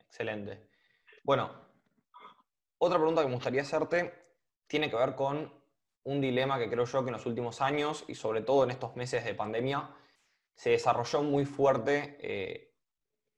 Excelente. 0.06 0.68
Bueno, 1.22 1.50
otra 2.78 2.98
pregunta 2.98 3.22
que 3.22 3.28
me 3.28 3.34
gustaría 3.34 3.62
hacerte 3.62 4.12
tiene 4.66 4.90
que 4.90 4.96
ver 4.96 5.14
con 5.14 5.52
un 6.04 6.20
dilema 6.20 6.58
que 6.58 6.70
creo 6.70 6.84
yo 6.84 7.02
que 7.02 7.08
en 7.08 7.14
los 7.14 7.26
últimos 7.26 7.60
años 7.60 8.04
y 8.08 8.14
sobre 8.14 8.42
todo 8.42 8.64
en 8.64 8.70
estos 8.70 8.96
meses 8.96 9.24
de 9.24 9.34
pandemia 9.34 9.90
se 10.56 10.70
desarrolló 10.70 11.22
muy 11.22 11.44
fuerte 11.44 12.16
eh, 12.20 12.74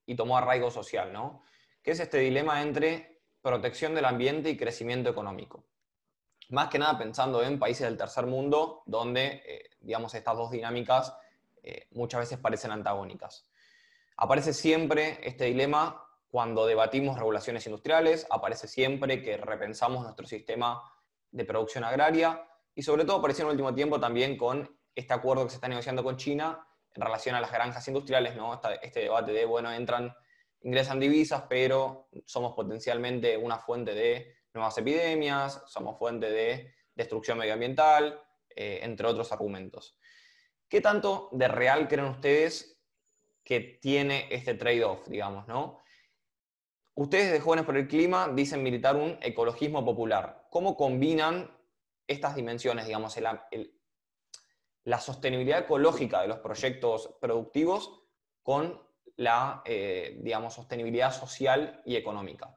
y 0.06 0.14
tomó 0.14 0.38
arraigo 0.38 0.70
social, 0.70 1.12
¿no? 1.12 1.42
Que 1.82 1.90
es 1.90 2.00
este 2.00 2.18
dilema 2.18 2.62
entre 2.62 3.22
protección 3.42 3.94
del 3.94 4.04
ambiente 4.04 4.50
y 4.50 4.56
crecimiento 4.56 5.10
económico. 5.10 5.64
Más 6.50 6.68
que 6.68 6.78
nada 6.78 6.96
pensando 6.96 7.42
en 7.42 7.58
países 7.58 7.86
del 7.86 7.98
tercer 7.98 8.26
mundo, 8.26 8.82
donde, 8.86 9.42
eh, 9.44 9.70
digamos, 9.80 10.14
estas 10.14 10.36
dos 10.36 10.50
dinámicas 10.50 11.14
eh, 11.62 11.88
muchas 11.90 12.20
veces 12.20 12.38
parecen 12.38 12.70
antagónicas. 12.70 13.50
Aparece 14.16 14.54
siempre 14.54 15.18
este 15.22 15.44
dilema 15.44 16.04
cuando 16.28 16.66
debatimos 16.66 17.18
regulaciones 17.18 17.66
industriales, 17.66 18.26
aparece 18.30 18.68
siempre 18.68 19.22
que 19.22 19.36
repensamos 19.36 20.02
nuestro 20.02 20.26
sistema 20.26 20.82
de 21.30 21.44
producción 21.44 21.84
agraria 21.84 22.46
y 22.74 22.82
sobre 22.82 23.04
todo 23.04 23.18
apareció 23.18 23.42
en 23.42 23.48
el 23.48 23.52
último 23.52 23.74
tiempo 23.74 23.98
también 23.98 24.36
con 24.36 24.78
este 24.94 25.14
acuerdo 25.14 25.44
que 25.44 25.50
se 25.50 25.56
está 25.56 25.68
negociando 25.68 26.02
con 26.04 26.16
China 26.16 26.67
en 26.98 27.02
relación 27.02 27.36
a 27.36 27.40
las 27.40 27.52
granjas 27.52 27.86
industriales, 27.86 28.34
¿no? 28.34 28.60
este 28.82 29.00
debate 29.00 29.30
de, 29.30 29.44
bueno, 29.44 29.72
entran, 29.72 30.12
ingresan 30.62 30.98
divisas, 30.98 31.44
pero 31.48 32.08
somos 32.26 32.54
potencialmente 32.56 33.36
una 33.36 33.60
fuente 33.60 33.94
de 33.94 34.34
nuevas 34.52 34.76
epidemias, 34.78 35.62
somos 35.68 35.96
fuente 35.96 36.28
de 36.28 36.74
destrucción 36.96 37.38
medioambiental, 37.38 38.20
eh, 38.50 38.80
entre 38.82 39.06
otros 39.06 39.30
argumentos. 39.30 39.96
¿Qué 40.68 40.80
tanto 40.80 41.28
de 41.30 41.46
real 41.46 41.86
creen 41.86 42.06
ustedes 42.06 42.82
que 43.44 43.78
tiene 43.80 44.26
este 44.32 44.54
trade-off, 44.54 45.06
digamos, 45.06 45.46
no? 45.46 45.78
Ustedes 46.94 47.30
de 47.30 47.38
Jóvenes 47.38 47.64
por 47.64 47.76
el 47.76 47.86
Clima 47.86 48.28
dicen 48.34 48.60
militar 48.60 48.96
un 48.96 49.18
ecologismo 49.22 49.84
popular. 49.84 50.48
¿Cómo 50.50 50.76
combinan 50.76 51.56
estas 52.08 52.34
dimensiones, 52.34 52.86
digamos, 52.86 53.16
el, 53.16 53.77
la 54.88 54.98
sostenibilidad 54.98 55.60
ecológica 55.60 56.22
de 56.22 56.28
los 56.28 56.38
proyectos 56.38 57.14
productivos 57.20 58.00
con 58.42 58.80
la, 59.16 59.60
eh, 59.66 60.16
digamos, 60.22 60.54
sostenibilidad 60.54 61.12
social 61.12 61.82
y 61.84 61.94
económica. 61.94 62.56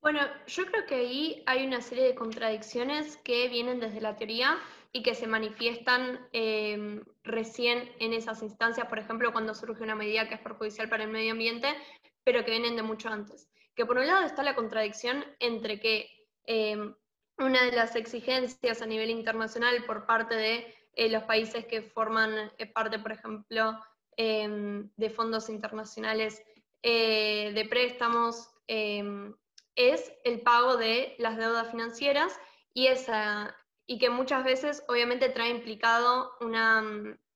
Bueno, 0.00 0.20
yo 0.48 0.66
creo 0.66 0.84
que 0.84 0.94
ahí 0.96 1.44
hay 1.46 1.64
una 1.64 1.80
serie 1.80 2.04
de 2.04 2.14
contradicciones 2.16 3.18
que 3.18 3.48
vienen 3.48 3.78
desde 3.78 4.00
la 4.00 4.16
teoría 4.16 4.58
y 4.92 5.04
que 5.04 5.14
se 5.14 5.28
manifiestan 5.28 6.28
em, 6.32 7.04
recién 7.22 7.88
en 8.00 8.14
esas 8.14 8.42
instancias, 8.42 8.88
por 8.88 8.98
ejemplo, 8.98 9.30
cuando 9.30 9.54
surge 9.54 9.84
una 9.84 9.94
medida 9.94 10.28
que 10.28 10.34
es 10.34 10.40
perjudicial 10.40 10.88
para 10.88 11.04
el 11.04 11.10
medio 11.10 11.32
ambiente, 11.32 11.68
pero 12.24 12.44
que 12.44 12.50
vienen 12.50 12.74
de 12.74 12.82
mucho 12.82 13.08
antes. 13.08 13.48
Que 13.76 13.86
por 13.86 13.98
un 13.98 14.08
lado 14.08 14.26
está 14.26 14.42
la 14.42 14.56
contradicción 14.56 15.24
entre 15.38 15.78
que 15.78 16.10
em, 16.46 16.96
una 17.40 17.64
de 17.64 17.72
las 17.72 17.96
exigencias 17.96 18.82
a 18.82 18.86
nivel 18.86 19.10
internacional 19.10 19.84
por 19.84 20.06
parte 20.06 20.34
de 20.34 20.74
eh, 20.94 21.08
los 21.08 21.22
países 21.24 21.66
que 21.66 21.82
forman 21.82 22.52
eh, 22.58 22.66
parte, 22.66 22.98
por 22.98 23.12
ejemplo, 23.12 23.78
em, 24.16 24.90
de 24.96 25.10
fondos 25.10 25.48
internacionales 25.48 26.42
eh, 26.82 27.52
de 27.54 27.64
préstamos, 27.66 28.50
em, 28.66 29.34
es 29.74 30.12
el 30.24 30.40
pago 30.40 30.76
de 30.76 31.14
las 31.18 31.36
deudas 31.36 31.70
financieras 31.70 32.38
y, 32.74 32.88
esa, 32.88 33.56
y 33.86 33.98
que 33.98 34.10
muchas 34.10 34.44
veces 34.44 34.84
obviamente 34.88 35.28
trae 35.30 35.50
implicado 35.50 36.32
una, 36.40 36.84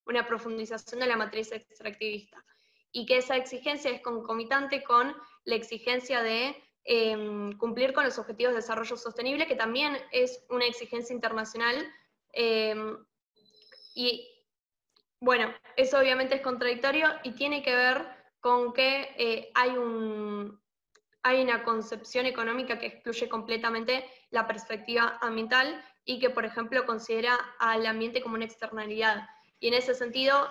una 0.06 0.26
profundización 0.26 1.00
de 1.00 1.06
la 1.06 1.16
matriz 1.16 1.52
extractivista. 1.52 2.44
Y 2.92 3.06
que 3.06 3.18
esa 3.18 3.37
exigencia 3.37 3.90
es 3.90 4.00
concomitante 4.02 4.84
con 4.84 5.16
la 5.44 5.54
exigencia 5.56 6.23
de 6.23 6.54
Em, 6.86 7.56
cumplir 7.56 7.94
con 7.94 8.04
los 8.04 8.18
objetivos 8.18 8.52
de 8.52 8.60
desarrollo 8.60 8.96
sostenible, 8.98 9.46
que 9.46 9.56
también 9.56 9.96
es 10.12 10.44
una 10.50 10.66
exigencia 10.66 11.14
internacional. 11.14 11.90
Em, 12.32 12.98
y 13.94 14.28
bueno, 15.18 15.54
eso 15.76 15.98
obviamente 15.98 16.34
es 16.34 16.42
contradictorio 16.42 17.08
y 17.22 17.32
tiene 17.32 17.62
que 17.62 17.74
ver 17.74 18.06
con 18.40 18.74
que 18.74 19.14
eh, 19.16 19.50
hay, 19.54 19.70
un, 19.70 20.60
hay 21.22 21.42
una 21.42 21.64
concepción 21.64 22.26
económica 22.26 22.78
que 22.78 22.86
excluye 22.86 23.30
completamente 23.30 24.04
la 24.28 24.46
perspectiva 24.46 25.18
ambiental 25.22 25.82
y 26.04 26.18
que, 26.18 26.28
por 26.28 26.44
ejemplo, 26.44 26.84
considera 26.84 27.38
al 27.60 27.86
ambiente 27.86 28.20
como 28.20 28.34
una 28.34 28.44
externalidad. 28.44 29.26
Y 29.58 29.68
en 29.68 29.74
ese 29.74 29.94
sentido, 29.94 30.50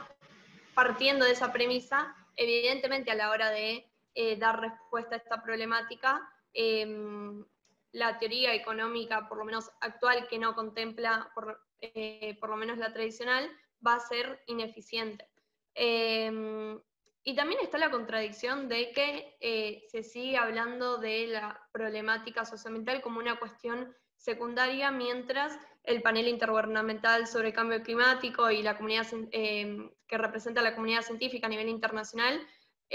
partiendo 0.73 1.25
de 1.25 1.33
esa 1.33 1.53
premisa, 1.53 2.15
evidentemente 2.35 3.11
a 3.11 3.15
la 3.15 3.29
hora 3.29 3.51
de 3.51 3.92
eh, 4.15 4.37
dar 4.37 4.59
respuesta 4.59 5.15
a 5.15 5.17
esta 5.17 5.41
problemática. 5.41 6.21
Em, 6.53 7.43
la 7.91 8.17
teoría 8.17 8.53
económica, 8.53 9.27
por 9.29 9.37
lo 9.37 9.45
menos 9.45 9.71
actual, 9.81 10.27
que 10.27 10.39
no 10.39 10.55
contempla, 10.55 11.31
por, 11.35 11.59
eh, 11.79 12.37
por 12.39 12.49
lo 12.49 12.57
menos 12.57 12.77
la 12.77 12.91
tradicional, 12.91 13.49
va 13.85 13.95
a 13.95 13.99
ser 13.99 14.43
ineficiente. 14.47 15.29
Em, 15.75 16.79
y 17.23 17.35
también 17.35 17.61
está 17.61 17.77
la 17.77 17.91
contradicción 17.91 18.67
de 18.67 18.91
que 18.91 19.37
eh, 19.39 19.85
se 19.89 20.03
sigue 20.03 20.37
hablando 20.37 20.97
de 20.97 21.27
la 21.27 21.67
problemática 21.71 22.45
socioambiental 22.45 23.01
como 23.01 23.19
una 23.19 23.39
cuestión 23.39 23.95
secundaria, 24.17 24.91
mientras 24.91 25.57
el 25.83 26.01
panel 26.01 26.27
intergubernamental 26.27 27.27
sobre 27.27 27.49
el 27.49 27.53
cambio 27.53 27.81
climático 27.83 28.49
y 28.49 28.63
la 28.63 28.75
comunidad 28.75 29.07
em, 29.31 29.91
que 30.07 30.17
representa 30.17 30.61
a 30.61 30.63
la 30.63 30.75
comunidad 30.75 31.01
científica 31.01 31.47
a 31.47 31.49
nivel 31.49 31.69
internacional 31.69 32.41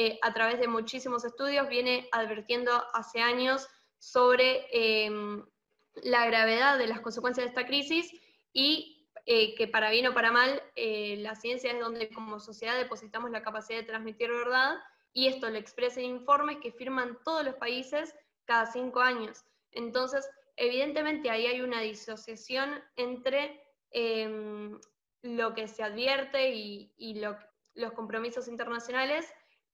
eh, 0.00 0.16
a 0.22 0.32
través 0.32 0.60
de 0.60 0.68
muchísimos 0.68 1.24
estudios, 1.24 1.68
viene 1.68 2.08
advirtiendo 2.12 2.70
hace 2.94 3.20
años 3.20 3.66
sobre 3.98 4.68
em, 4.70 5.44
la 5.96 6.24
gravedad 6.24 6.78
de 6.78 6.86
las 6.86 7.00
consecuencias 7.00 7.44
de 7.44 7.48
esta 7.48 7.66
crisis 7.66 8.12
y 8.52 9.10
eh, 9.26 9.56
que 9.56 9.66
para 9.66 9.90
bien 9.90 10.06
o 10.06 10.14
para 10.14 10.30
mal, 10.30 10.62
eh, 10.76 11.16
la 11.18 11.34
ciencia 11.34 11.72
es 11.72 11.80
donde 11.80 12.10
como 12.10 12.38
sociedad 12.38 12.78
depositamos 12.78 13.32
la 13.32 13.42
capacidad 13.42 13.80
de 13.80 13.86
transmitir 13.86 14.30
verdad 14.30 14.76
y 15.12 15.26
esto 15.26 15.50
lo 15.50 15.58
expresa 15.58 15.98
en 15.98 16.06
informes 16.06 16.58
que 16.62 16.70
firman 16.70 17.18
todos 17.24 17.44
los 17.44 17.56
países 17.56 18.14
cada 18.44 18.66
cinco 18.66 19.00
años. 19.00 19.44
Entonces, 19.72 20.30
evidentemente 20.54 21.28
ahí 21.28 21.46
hay 21.46 21.60
una 21.60 21.80
disociación 21.80 22.80
entre 22.94 23.60
em, 23.90 24.78
lo 25.22 25.54
que 25.54 25.66
se 25.66 25.82
advierte 25.82 26.54
y, 26.54 27.20
los 27.74 27.92
compromisos 27.94 28.46
internacionales 28.46 29.26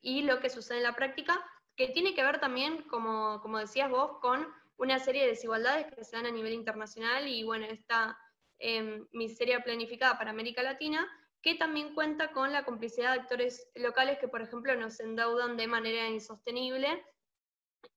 y 0.04 0.22
lo 0.22 0.38
que 0.38 0.50
sucede 0.50 0.78
en 0.78 0.84
la 0.84 0.94
práctica, 0.94 1.42
que 1.76 1.88
tiene 1.88 2.14
que 2.14 2.22
ver 2.22 2.38
también, 2.38 2.82
como, 2.82 3.40
como 3.40 3.58
decías 3.58 3.90
vos, 3.90 4.18
con 4.20 4.46
una 4.76 4.98
serie 4.98 5.22
de 5.22 5.28
desigualdades 5.28 5.86
que 5.92 6.04
se 6.04 6.16
dan 6.16 6.26
a 6.26 6.30
nivel 6.30 6.52
internacional 6.52 7.26
y 7.26 7.42
bueno, 7.42 7.64
esta 7.64 8.16
eh, 8.58 9.02
miseria 9.12 9.64
planificada 9.64 10.18
para 10.18 10.30
América 10.30 10.62
Latina, 10.62 11.08
que 11.40 11.54
también 11.54 11.94
cuenta 11.94 12.32
con 12.32 12.52
la 12.52 12.64
complicidad 12.64 13.14
de 13.14 13.20
actores 13.20 13.70
locales 13.74 14.18
que, 14.18 14.28
por 14.28 14.42
ejemplo, 14.42 14.76
nos 14.76 15.00
endeudan 15.00 15.56
de 15.56 15.66
manera 15.68 16.08
insostenible 16.08 17.02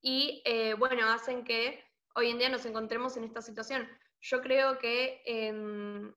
y, 0.02 0.42
eh, 0.46 0.76
bueno, 0.76 1.10
hacen 1.10 1.44
que 1.44 1.84
hoy 2.16 2.30
en 2.30 2.40
día 2.40 2.50
nos 2.50 2.66
encontremos 2.66 3.18
en 3.18 3.26
esta 3.26 3.42
situación. 3.42 3.88
Yo 4.22 4.42
creo 4.42 4.78
que, 4.80 5.22
em, 5.26 6.14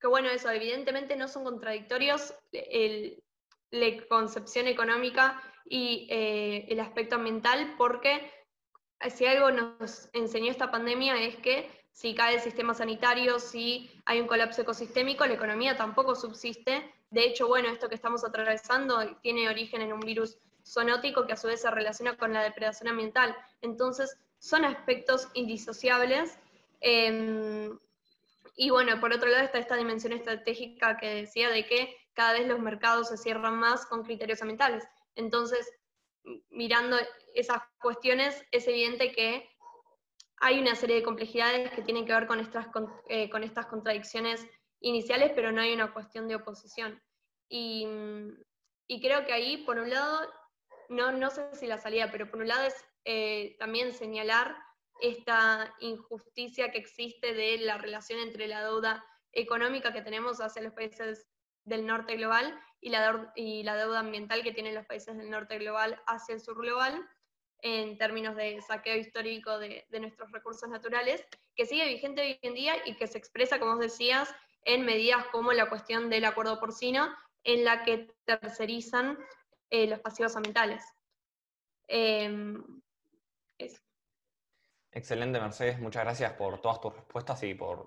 que 0.00 0.06
bueno, 0.06 0.28
eso, 0.28 0.50
evidentemente 0.50 1.16
no 1.16 1.26
son 1.26 1.42
contradictorios 1.44 2.32
el, 2.52 3.24
la 3.70 3.86
concepción 4.08 4.66
económica 4.66 5.42
y 5.64 6.06
eh, 6.10 6.66
el 6.68 6.80
aspecto 6.80 7.16
ambiental, 7.16 7.74
porque 7.76 8.30
si 9.10 9.26
algo 9.26 9.50
nos 9.50 10.08
enseñó 10.12 10.50
esta 10.50 10.70
pandemia 10.70 11.20
es 11.20 11.36
que 11.36 11.70
si 11.92 12.14
cae 12.14 12.36
el 12.36 12.40
sistema 12.40 12.74
sanitario, 12.74 13.40
si 13.40 13.90
hay 14.04 14.20
un 14.20 14.28
colapso 14.28 14.62
ecosistémico, 14.62 15.26
la 15.26 15.34
economía 15.34 15.76
tampoco 15.76 16.14
subsiste. 16.14 16.94
De 17.10 17.24
hecho, 17.24 17.48
bueno, 17.48 17.68
esto 17.68 17.88
que 17.88 17.96
estamos 17.96 18.24
atravesando 18.24 19.16
tiene 19.20 19.48
origen 19.48 19.82
en 19.82 19.92
un 19.92 20.00
virus 20.00 20.38
zoonótico 20.64 21.26
que 21.26 21.32
a 21.32 21.36
su 21.36 21.48
vez 21.48 21.60
se 21.60 21.70
relaciona 21.70 22.16
con 22.16 22.32
la 22.32 22.42
depredación 22.42 22.88
ambiental. 22.88 23.36
Entonces, 23.62 24.16
son 24.38 24.64
aspectos 24.64 25.28
indisociables. 25.34 26.38
Em, 26.80 27.76
Y 28.60 28.70
bueno, 28.70 28.98
por 28.98 29.12
otro 29.12 29.28
lado 29.28 29.44
está 29.44 29.58
esta 29.58 29.76
dimensión 29.76 30.12
estratégica 30.12 30.96
que 30.96 31.06
decía 31.06 31.48
de 31.48 31.64
que 31.64 31.96
cada 32.12 32.32
vez 32.32 32.48
los 32.48 32.58
mercados 32.58 33.08
se 33.08 33.16
cierran 33.16 33.56
más 33.56 33.86
con 33.86 34.02
criterios 34.02 34.42
ambientales. 34.42 34.84
Entonces, 35.14 35.72
mirando 36.50 36.96
esas 37.36 37.62
cuestiones, 37.80 38.44
es 38.50 38.66
evidente 38.66 39.12
que 39.12 39.48
hay 40.40 40.58
una 40.58 40.74
serie 40.74 40.96
de 40.96 41.04
complejidades 41.04 41.70
que 41.70 41.82
tienen 41.82 42.04
que 42.04 42.12
ver 42.12 42.26
con 42.26 42.40
estas, 42.40 42.66
eh, 43.08 43.30
con, 43.30 43.44
estas 43.44 43.66
contradicciones 43.66 44.44
iniciales, 44.80 45.30
pero 45.36 45.52
no 45.52 45.60
hay 45.60 45.72
una 45.72 45.92
cuestión 45.92 46.26
de 46.26 46.34
oposición. 46.34 47.00
Y, 47.48 47.86
creo 49.00 49.24
que 49.24 49.32
ahí, 49.32 49.58
por 49.58 49.78
un 49.78 49.90
lado, 49.90 50.28
no, 50.88 51.12
no 51.12 51.30
sé 51.30 51.54
si 51.54 51.68
la 51.68 51.78
salida, 51.78 52.10
pero 52.10 52.28
por 52.28 52.40
un 52.40 52.48
lado 52.48 52.66
es 52.66 52.74
eh, 53.04 53.54
también 53.60 53.92
señalar 53.92 54.56
esta 55.00 55.74
injusticia 55.80 56.70
que 56.70 56.78
existe 56.78 57.34
de 57.34 57.58
la 57.58 57.78
relación 57.78 58.20
entre 58.20 58.48
la 58.48 58.62
deuda 58.62 59.04
económica 59.32 59.92
que 59.92 60.02
tenemos 60.02 60.40
hacia 60.40 60.62
los 60.62 60.72
países 60.72 61.28
del 61.64 61.86
norte 61.86 62.16
global 62.16 62.58
y 62.80 62.90
la, 62.90 63.32
y 63.36 63.62
la 63.62 63.76
deuda 63.76 64.00
ambiental 64.00 64.42
que 64.42 64.52
tienen 64.52 64.74
los 64.74 64.86
países 64.86 65.16
del 65.16 65.30
norte 65.30 65.58
global 65.58 66.00
hacia 66.06 66.34
el 66.34 66.40
sur 66.40 66.56
global 66.56 67.08
en 67.60 67.98
términos 67.98 68.36
de 68.36 68.60
saqueo 68.62 68.96
histórico 68.96 69.58
de, 69.58 69.86
nuestros 70.00 70.30
recursos 70.30 70.68
naturales, 70.68 71.24
que 71.56 71.66
sigue 71.66 71.86
vigente 71.86 72.22
hoy 72.22 72.38
en 72.42 72.54
día 72.54 72.74
y 72.86 72.96
que 72.96 73.06
se 73.06 73.18
expresa, 73.18 73.58
como 73.58 73.72
vos 73.72 73.80
decías, 73.80 74.32
en 74.62 74.84
medidas 74.84 75.26
como 75.32 75.52
la 75.52 75.68
cuestión 75.68 76.08
del 76.08 76.24
acuerdo 76.24 76.60
porcino, 76.60 77.12
en 77.44 77.64
la 77.64 77.84
que 77.84 78.14
tercerizan 78.24 79.18
eh, 79.70 79.86
los 79.86 80.00
pasivos 80.00 80.36
ambientales. 80.36 80.84
Em, 81.88 82.62
Excelente, 84.98 85.38
Mercedes. 85.38 85.78
Muchas 85.78 86.02
gracias 86.02 86.32
por 86.32 86.60
todas 86.60 86.80
tus 86.80 86.92
respuestas 86.92 87.40
y 87.44 87.54
por 87.54 87.86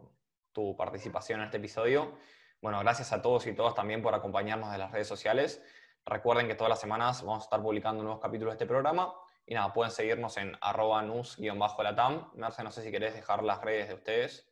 tu 0.54 0.78
participación 0.78 1.42
en 1.42 1.48
este 1.48 1.58
episodio. 1.58 2.18
Bueno, 2.62 2.80
gracias 2.80 3.12
a 3.12 3.22
todos 3.22 3.48
y 3.48 3.54
todas 3.54 3.76
también 3.76 4.02
por 4.02 4.16
acompañarnos 4.16 4.72
de 4.72 4.78
las 4.78 4.94
redes 4.94 5.10
sociales. 5.10 5.62
Recuerden 6.06 6.48
que 6.48 6.56
todas 6.56 6.70
las 6.70 6.80
semanas 6.80 7.22
vamos 7.22 7.44
a 7.44 7.48
estar 7.48 7.62
publicando 7.62 8.02
nuevos 8.02 8.22
capítulos 8.22 8.54
de 8.54 8.64
este 8.64 8.66
programa 8.66 9.14
y 9.46 9.54
nada, 9.54 9.74
pueden 9.74 9.92
seguirnos 9.92 10.38
en 10.38 10.58
arroba 10.62 11.02
nus-latam. 11.02 12.32
Merce, 12.36 12.64
no 12.64 12.72
sé 12.72 12.82
si 12.82 12.92
querés 12.92 13.14
dejar 13.14 13.44
las 13.44 13.60
redes 13.60 13.90
de 13.90 13.96
ustedes. 13.96 14.50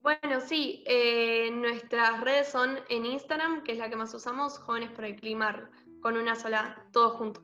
Bueno, 0.00 0.40
sí, 0.40 0.82
eh, 0.88 1.48
nuestras 1.52 2.20
redes 2.22 2.48
son 2.48 2.80
en 2.88 3.06
Instagram, 3.06 3.62
que 3.62 3.70
es 3.70 3.78
la 3.78 3.88
que 3.88 3.94
más 3.94 4.12
usamos, 4.14 4.58
Jóvenes 4.58 4.90
por 4.90 5.04
el 5.04 5.14
Clima, 5.14 5.70
con 6.02 6.16
una 6.16 6.34
sola, 6.34 6.84
todo 6.92 7.10
junto. 7.10 7.40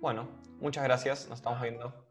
Bueno, 0.00 0.39
muchas 0.60 0.84
gracias, 0.84 1.28
nos 1.28 1.38
estamos 1.38 1.60
viendo. 1.60 2.09